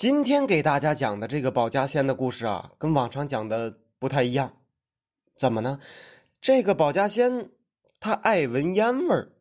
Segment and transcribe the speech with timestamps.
[0.00, 4.56] 今天给大家讲的这个保家仙的故事啊，跟往常讲的不太一样。
[5.36, 5.78] 怎么呢？
[6.40, 7.50] 这个保家仙
[8.00, 9.32] 他爱闻烟味儿，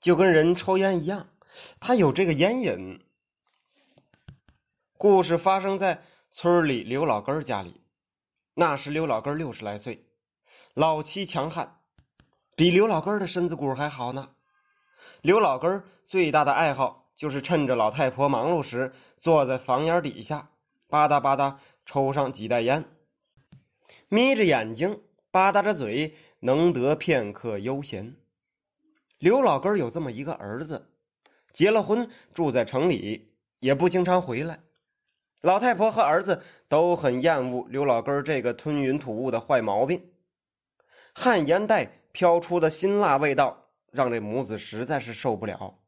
[0.00, 1.30] 就跟人抽烟一样，
[1.80, 3.02] 他有这个烟瘾。
[4.98, 7.80] 故事发生在村里刘老根家里，
[8.52, 10.04] 那时刘老根六十来岁，
[10.74, 11.78] 老妻强悍，
[12.54, 14.28] 比刘老根的身子骨还好呢。
[15.22, 17.05] 刘老根最大的爱好。
[17.16, 20.50] 就是趁着老太婆忙碌时，坐在房檐底下，
[20.88, 22.84] 吧嗒吧嗒抽上几袋烟，
[24.08, 25.00] 眯着眼睛，
[25.30, 28.14] 吧嗒着嘴，能得片刻悠闲。
[29.18, 30.90] 刘老根有这么一个儿子，
[31.52, 34.60] 结了婚，住在城里，也不经常回来。
[35.40, 40.10] 老太婆和儿子都很厌恶刘老根这个吞云吐雾的坏毛病，
[41.14, 45.78] 旱烟袋飘出的辛辣味道，让这母子实在是受不了。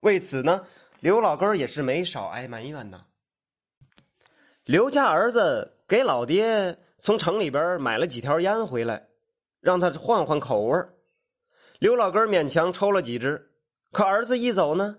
[0.00, 0.66] 为此呢，
[1.00, 3.04] 刘老根也是没少挨埋怨呢。
[4.64, 9.08] 刘家儿子给老爹从城里边买了几条烟回来，
[9.60, 10.84] 让他换换口味
[11.78, 13.50] 刘老根勉强抽了几支，
[13.92, 14.98] 可儿子一走呢，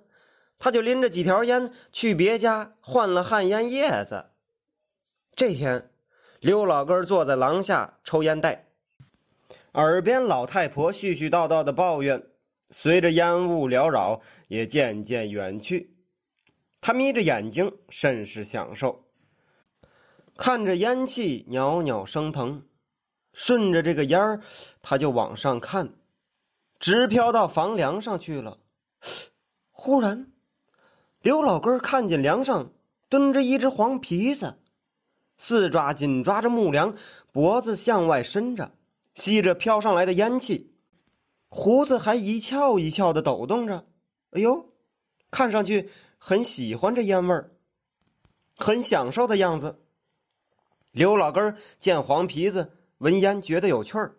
[0.58, 4.26] 他就拎着几条烟去别家换了旱烟叶子。
[5.36, 5.90] 这天，
[6.40, 8.68] 刘老根坐在廊下抽烟袋，
[9.74, 12.29] 耳边老太婆絮絮叨叨的抱怨。
[12.72, 15.96] 随着烟雾缭绕，也渐渐远去。
[16.82, 19.06] 他眯着眼睛，甚是享受，
[20.38, 22.64] 看着烟气袅袅升腾，
[23.34, 24.42] 顺着这个烟儿，
[24.82, 25.94] 他就往上看，
[26.80, 28.60] 直飘到房梁上去了。
[29.72, 30.32] 忽然，
[31.22, 32.72] 刘老根看见梁上
[33.10, 34.60] 蹲着一只黄皮子，
[35.38, 36.96] 四爪紧抓着木梁，
[37.32, 38.72] 脖子向外伸着，
[39.16, 40.72] 吸着飘上来的烟气。
[41.50, 43.86] 胡子还一翘一翘的抖动着，
[44.32, 44.72] 哎呦，
[45.32, 47.52] 看上去很喜欢这烟味儿，
[48.56, 49.82] 很享受的样子。
[50.92, 54.16] 刘老根见黄皮子闻烟觉得有趣儿，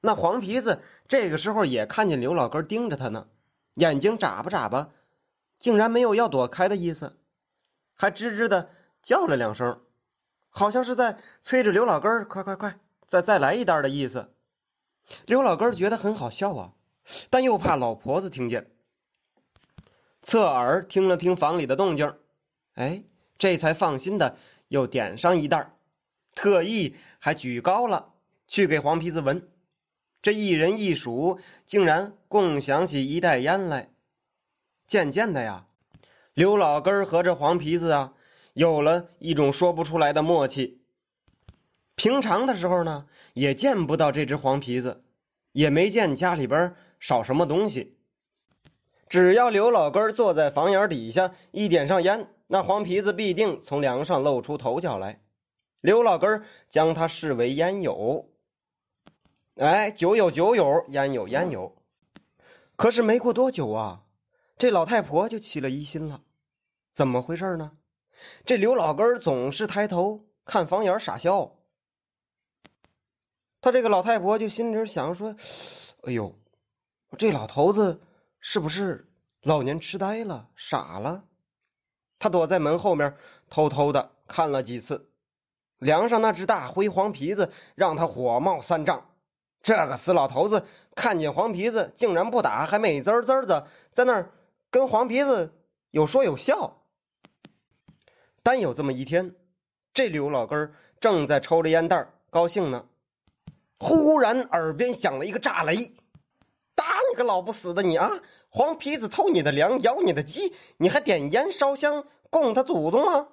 [0.00, 3.28] 那黄皮子这个时候也看见刘老根盯着他呢，
[3.74, 4.90] 眼睛眨巴眨巴，
[5.58, 7.16] 竟然没有要躲开的意思，
[7.94, 8.70] 还吱吱的
[9.02, 9.80] 叫了两声，
[10.50, 14.30] 好像是在催着刘老根快快快，再再来一袋的意思。
[15.26, 16.72] 刘老根觉得很好笑啊，
[17.30, 18.70] 但又怕老婆子听见，
[20.22, 22.14] 侧耳听了听房里的动静，
[22.74, 23.02] 哎，
[23.38, 24.36] 这才放心的
[24.68, 25.74] 又点上一袋，
[26.34, 28.14] 特意还举高了
[28.46, 29.48] 去给黄皮子闻。
[30.20, 33.90] 这一人一鼠竟然共享起一袋烟来。
[34.86, 35.66] 渐渐的呀，
[36.34, 38.14] 刘老根和这黄皮子啊，
[38.52, 40.77] 有了一种说不出来的默契。
[41.98, 45.02] 平常的时候呢，也见不到这只黄皮子，
[45.50, 47.98] 也没见家里边少什么东西。
[49.08, 55.20] 只要刘老根坐在房檐底下，一点上烟，那黄皮子必定从梁上露出头角来。
[55.80, 58.30] 刘老根将他视为烟友。
[59.56, 61.74] 哎，酒有酒友，烟有烟友。
[62.76, 64.02] 可是没过多久啊，
[64.56, 66.20] 这老太婆就起了疑心了。
[66.94, 67.72] 怎么回事呢？
[68.44, 71.57] 这刘老根总是抬头看房檐傻笑。
[73.60, 75.34] 他这个老太婆就心里想说
[76.04, 76.38] ：“哎呦，
[77.18, 78.00] 这老头子
[78.40, 79.10] 是不是
[79.42, 81.24] 老年痴呆了、傻了？”
[82.20, 83.16] 他躲在门后面，
[83.50, 85.10] 偷偷的看了几次，
[85.78, 89.10] 梁上那只大灰黄皮子让他火冒三丈。
[89.60, 90.64] 这个死老头子
[90.94, 94.32] 看见黄皮子竟然不打，还美滋滋的在那儿
[94.70, 95.52] 跟黄皮子
[95.90, 96.80] 有说有笑。
[98.42, 99.34] 单有这么一天，
[99.92, 102.86] 这刘老根正在抽着烟袋高兴呢。
[103.78, 105.94] 忽然耳边响了一个炸雷，
[106.74, 108.10] 打你个老不死的你啊！
[108.50, 113.28] 黄皮子偷你的粮，咬你的鸡，你还点烟烧香供他祖宗吗？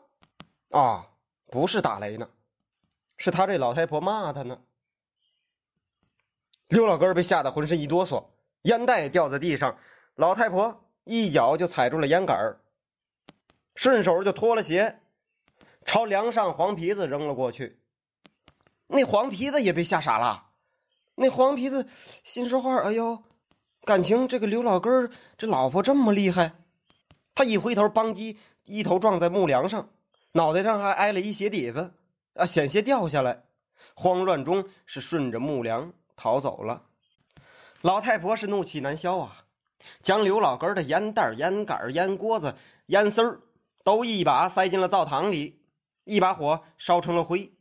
[0.71, 1.07] 啊，
[1.47, 2.29] 不是打雷呢，
[3.17, 4.59] 是他这老太婆骂他呢。
[6.67, 8.25] 刘老根被吓得浑身一哆嗦，
[8.63, 9.77] 烟袋掉在地上，
[10.15, 12.57] 老太婆一脚就踩住了烟杆
[13.75, 14.99] 顺手就脱了鞋，
[15.85, 17.79] 朝梁上黄皮子扔了过去。
[18.87, 20.49] 那黄皮子也被吓傻了，
[21.15, 21.87] 那黄皮子
[22.23, 23.23] 心说话：“哎呦，
[23.83, 26.53] 感情这个刘老根儿这老婆这么厉害。”
[27.33, 29.89] 他一回头，邦叽一头撞在木梁上，
[30.33, 31.93] 脑袋上还挨了一鞋底子，
[32.35, 33.43] 啊，险些掉下来。
[33.95, 36.83] 慌乱中是顺着木梁逃走了。
[37.81, 39.45] 老太婆是怒气难消啊，
[40.01, 42.55] 将刘老根的烟袋、烟杆、烟锅子、
[42.87, 43.41] 烟丝儿
[43.83, 45.61] 都一把塞进了灶堂里，
[46.03, 47.54] 一把火烧成了灰。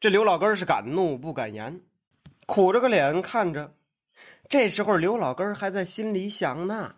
[0.00, 1.80] 这刘老根是敢怒不敢言，
[2.46, 3.72] 苦着个脸看着。
[4.48, 6.94] 这时候刘老根还在心里想呢：“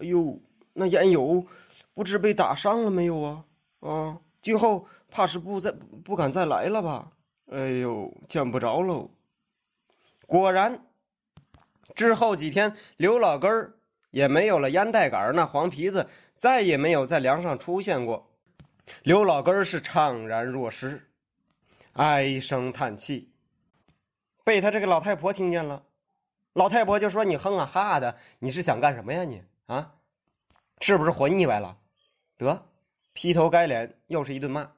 [0.00, 0.40] 哎呦，
[0.72, 1.46] 那烟友
[1.92, 3.44] 不知被打伤了没有啊？
[3.80, 7.12] 啊，今后怕是不再不敢再来了吧？
[7.50, 9.10] 哎呦，见不着喽！
[10.26, 10.86] 果然，
[11.94, 13.74] 之后几天，刘老根
[14.10, 18.30] 也没有了烟袋杆那黄皮子再也没有在梁上出现过。
[19.02, 21.06] 刘老根是怅然若失，
[21.96, 23.32] 唉声叹气。
[24.44, 25.82] 被他这个老太婆听见了，
[26.52, 29.94] 老太婆就说：“你哼啊哈的，你是想干什么呀你啊？
[30.82, 31.78] 是不是活腻歪了？”
[32.36, 32.66] 得，
[33.14, 34.72] 劈头盖脸又是一顿骂。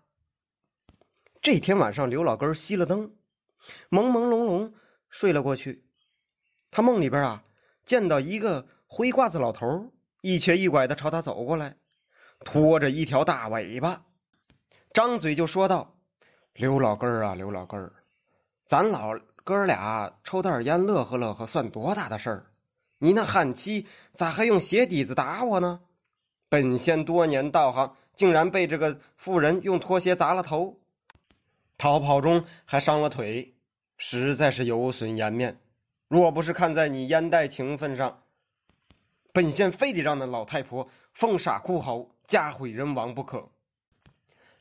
[1.42, 3.12] 这天晚上，刘老根熄了灯，
[3.90, 4.72] 朦朦胧胧
[5.10, 5.84] 睡了过去。
[6.70, 7.42] 他梦里边啊，
[7.84, 11.76] 见到一个灰褂子老头一瘸一拐的朝他走过来，
[12.44, 14.04] 拖着一条大尾巴，
[14.92, 15.97] 张嘴就说道
[16.58, 17.92] ：“刘老根儿啊，刘老根儿，
[18.66, 22.46] 咱老哥俩抽袋烟乐呵乐呵，算多大的事儿？
[22.98, 25.78] 你那汉妻咋还用鞋底子打我呢？
[26.48, 30.80] 本仙多年道行，竟然被这个妇人用拖鞋砸了头。”
[31.78, 33.54] 逃跑中还伤了腿，
[33.96, 35.60] 实在是有损颜面。
[36.08, 38.18] 若不是看在你烟袋情分上，
[39.32, 43.48] 本仙非得让那老太婆疯傻哭嚎，家毁人亡不可。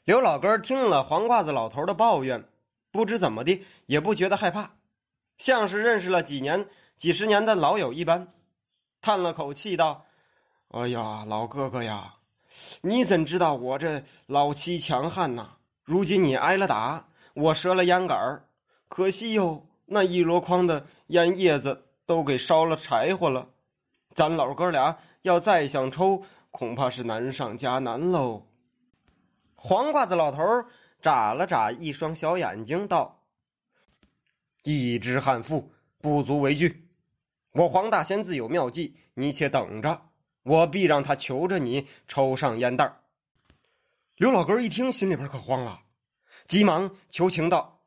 [0.07, 2.45] 刘老根听了黄褂子老头的抱怨，
[2.94, 4.71] 不知怎么的也不觉得害怕，
[5.38, 8.30] 像是认识了几年、几十年的老友一般，
[9.01, 10.06] 叹了口气道
[10.71, 12.13] ：“哎呀，老哥哥呀，
[12.83, 18.45] 你怎知道我这老妻强悍呐？”如今你挨了打，我折了烟杆儿，
[18.88, 23.50] 可惜哟，那一箩筐的烟叶子都给烧了柴火了。
[24.15, 28.46] 咱老哥俩要再想抽，恐怕是难上加难喽。
[29.59, 30.39] 黄褂子老头
[31.01, 33.24] 眨了眨一双小眼睛，道
[34.63, 36.88] ：“一只悍妇不足为惧，
[37.54, 40.09] 我黄大仙自有妙计，你且等着，
[40.44, 42.98] 我必让他求着你抽上烟袋。”
[44.15, 45.81] 刘老根一听，心里边可慌了，
[46.48, 47.80] 急忙求情道：“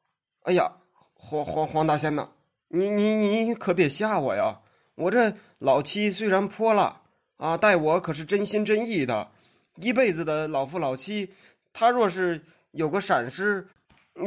[0.43, 0.73] 哎呀，
[1.15, 2.31] 黄黄黄大仙呐，
[2.67, 4.61] 你你你可别吓我呀！
[4.97, 7.03] 我这老妻虽然泼辣
[7.37, 9.31] 啊，待我可是真心真意的，
[9.77, 11.33] 一辈子的老夫老妻。
[11.73, 13.69] 他若是有个闪失，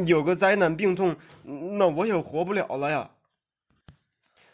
[0.05, 3.11] 有个灾难病痛，那我也活不了了呀。”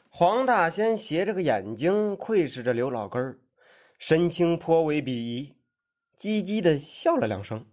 [0.10, 3.40] 黄大仙斜着个眼睛窥视着刘老根儿，
[4.00, 5.56] 神情颇为鄙夷。
[6.18, 7.66] 唧唧的笑了两声，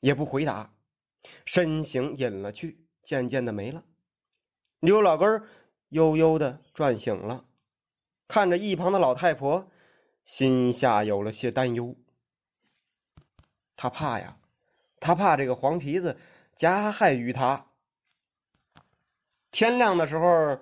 [0.00, 0.74] 也不回答，
[1.46, 3.84] 身形隐了去，渐渐的没了。
[4.80, 5.48] 刘老根儿
[5.88, 7.46] 悠悠的转醒了，
[8.28, 9.70] 看着一旁的老太婆，
[10.26, 11.96] 心下有了些担忧。
[13.76, 14.36] 他怕呀，
[15.06, 16.16] 他怕这个黄皮子
[16.52, 17.66] 加害于他。
[19.52, 20.58] 天亮的时候，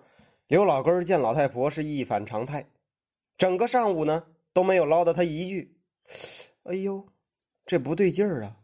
[0.48, 2.68] 刘老根见老太婆是一反常态，
[3.38, 5.74] 整个上午呢都没有唠叨他一句。
[6.64, 7.08] 哎呦！
[7.64, 8.58] 这不对劲儿啊！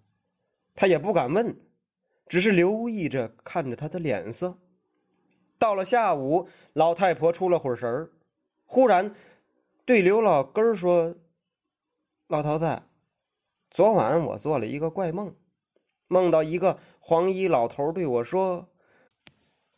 [0.75, 1.59] 他也不敢问，
[2.27, 4.59] 只是留意着看着他的脸色。
[5.59, 8.13] 到了下午，老太婆出了会儿神儿，
[8.67, 9.15] 忽然
[9.87, 11.15] 对刘老根儿说
[12.29, 12.83] ：“老头子，
[13.71, 15.35] 昨晚我做了一个怪梦，
[16.11, 18.69] 梦到一个黄衣老头对我说：‘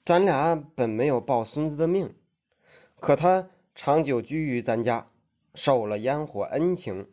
[0.02, 2.14] 咱俩本没有抱孙子的命，
[2.98, 5.06] 可他长久居于咱家，
[5.54, 7.06] 受了烟火恩情。’”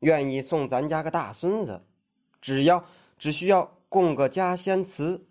[0.00, 1.82] 愿意送咱家个大孙子，
[2.40, 2.82] 只要
[3.18, 5.26] 只需要供个家仙祠，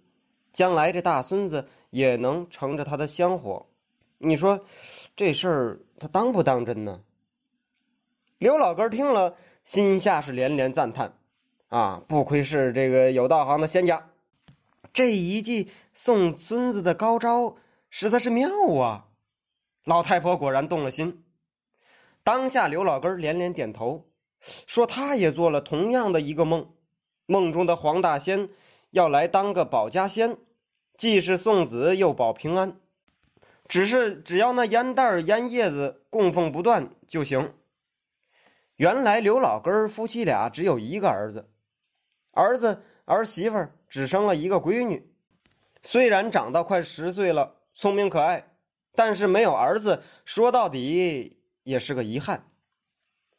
[0.54, 3.66] 将来这大孙子也能乘着他的香火。
[4.20, 4.64] 你说
[5.16, 7.02] 这事儿他当不当真呢？
[8.38, 11.18] 刘老根听了，心下是连连赞叹：
[11.70, 14.10] 啊，不愧是这个有道行的仙家，
[14.92, 17.56] 这一计送孙子的高招
[17.90, 19.06] 实在是妙啊！
[19.86, 21.24] 老太婆果然动了心。
[22.24, 24.06] 当下，刘老根连连点头。
[24.68, 26.72] 说他也做了同样的一个梦，
[27.26, 28.48] 梦中的黄大仙
[28.92, 30.38] 要来当个保家仙，
[30.98, 32.80] 既是送子又保平安，
[33.68, 37.54] 只是只要那烟袋烟叶子供奉不断就行。
[38.78, 41.50] 原来刘老根夫妻俩只有一个儿子，
[42.34, 45.12] 儿子儿媳妇只生了一个闺女，
[45.82, 48.52] 虽然长到快十岁了，聪明可爱，
[48.94, 52.46] 但是没有儿子，说到底也是个遗憾。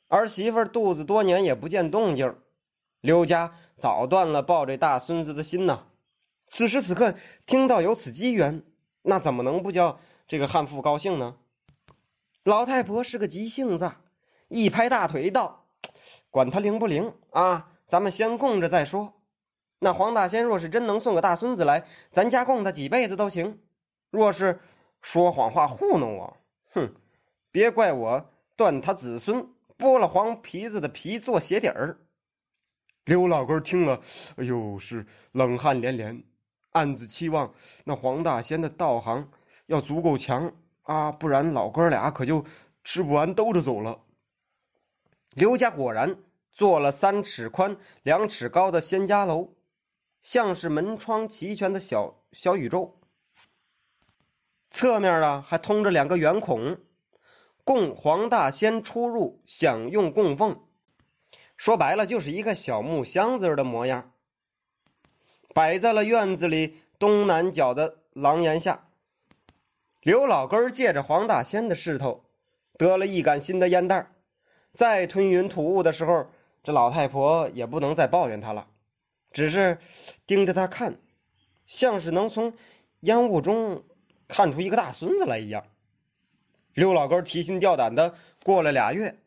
[0.09, 2.37] 儿媳妇肚子多年也不见动静，
[3.01, 5.87] 刘家早断了抱这大孙子的心呐。
[6.49, 7.15] 此时此刻
[7.47, 8.65] 听到有此机缘，
[9.03, 11.37] 那怎么能不叫这个悍妇高兴呢？
[12.43, 13.93] 老太婆是个急性子，
[14.49, 15.67] 一拍大腿道
[16.31, 19.13] ：“管他灵不灵啊，咱们先供着再说。
[19.81, 23.61] 那黄大仙若是真能送个大孙子来，咱家供他几辈子都行。
[24.11, 24.61] 若是
[25.03, 26.37] 说谎话糊弄我，
[26.73, 26.95] 哼，
[27.51, 29.47] 别怪我断他子孙。”
[29.81, 31.97] 剥了黄皮子的皮做鞋底儿，
[33.07, 33.99] 刘老根听了，
[34.37, 36.23] 哎呦，是冷汗连连，
[36.73, 37.51] 暗自期望
[37.85, 39.27] 那黄大仙的道行
[39.65, 42.45] 要足够强啊，不然老哥俩可就
[42.85, 43.99] 吃不完兜着走了。
[45.35, 46.15] 刘家果然
[46.53, 49.55] 做了三尺宽、两尺高的仙家楼，
[50.21, 53.01] 像是门窗齐全的小小宇宙。
[54.71, 56.79] 侧面啊，还通着两个圆孔，
[57.65, 60.65] 供黄大仙出入享用供奉。
[61.57, 64.13] 说白了，就是一个小木箱子的模样，
[65.53, 68.89] 摆在了院子里东南角的廊檐下。
[70.01, 72.25] 刘老根借着黄大仙的势头，
[72.79, 74.13] 得了一杆新的烟袋
[74.73, 76.31] 再吞云吐雾的时候，
[76.63, 78.67] 这老太婆也不能再抱怨他了，
[79.33, 79.79] 只是
[80.27, 80.99] 盯着他看，
[81.67, 82.55] 像是能从
[83.01, 83.85] 烟雾中。
[84.33, 85.65] 看出一个大孙子来一样，
[86.73, 88.15] 刘老根提心吊胆的
[88.45, 89.19] 过了俩月，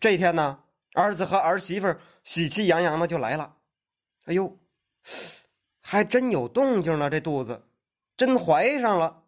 [0.00, 0.58] 这天呢，
[0.94, 1.94] 儿子和儿媳妇
[2.24, 3.54] 喜气洋洋的就来了。
[4.24, 4.58] 哎呦，
[5.80, 7.62] 还真有动静了，这肚子
[8.16, 9.22] 真怀上了。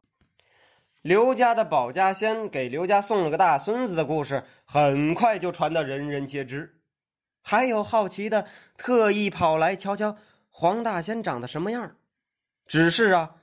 [1.03, 6.78] 刘家的保家仙给刘家送了个大孙子的故事，很快就传到人人皆知。
[7.49, 10.19] 还有好奇的特意跑来瞧瞧
[10.51, 11.97] 黄大仙长得什么样，
[12.67, 13.37] 只是啊。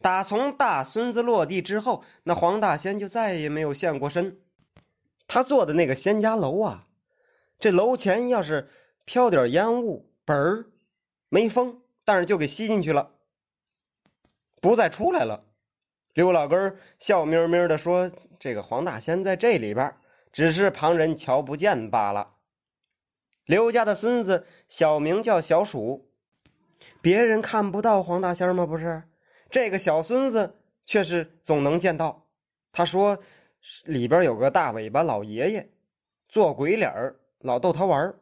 [0.00, 4.40] 打从大孙子落地之后，那黄大仙就再也没有现过身。
[5.28, 6.88] 他坐的那个仙家楼啊，
[7.60, 8.68] 这楼前要是
[9.04, 10.66] 飘点烟雾，本儿
[11.28, 13.12] 没风，但是就给吸进去了，
[14.60, 15.44] 不再出来了。
[16.14, 19.94] 刘老根笑眯眯的说：“这个黄大仙在这里边，
[20.32, 22.30] 只是旁人瞧不见罢了。”
[23.44, 26.08] 刘家的孙子小名叫小鼠，
[27.00, 28.64] 别人看不到黄大仙吗？
[28.66, 29.02] 不是。
[29.50, 30.56] 这个小孙子
[30.86, 32.26] 却是总能见到。
[32.72, 33.18] 他说
[33.84, 35.68] ：“里边有个大尾巴老爷爷，
[36.28, 38.18] 做鬼脸儿，老逗他玩儿。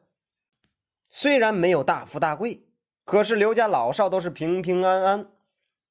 [1.09, 2.63] 虽然没有大富大贵，
[3.05, 5.27] 可是刘家老少都是平平安安。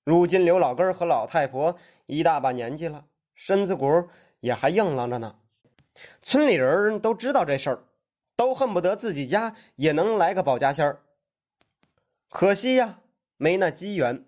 [0.03, 3.05] 如今刘老根和老太婆一大把年纪了，
[3.35, 4.09] 身子骨
[4.39, 5.35] 也还硬朗着呢。
[6.21, 7.83] 村里人都知道这事儿，
[8.39, 11.01] 都恨不得自己家也能来个保家仙儿。
[12.29, 13.01] 可惜呀，
[13.35, 14.23] 没那机缘。”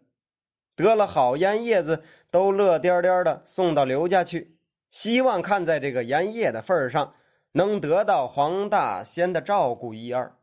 [0.75, 4.57] 得了好烟叶子，都乐颠颠的送到刘家去，
[4.89, 7.13] 希望看在这个烟叶的份上，
[7.53, 10.35] 能得到黄大仙的照顾一二。